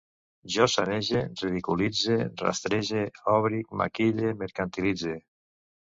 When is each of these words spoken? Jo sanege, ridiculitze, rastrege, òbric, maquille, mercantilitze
Jo 0.53 0.67
sanege, 0.75 1.21
ridiculitze, 1.41 2.17
rastrege, 2.47 3.07
òbric, 3.37 3.73
maquille, 3.85 4.37
mercantilitze 4.45 5.19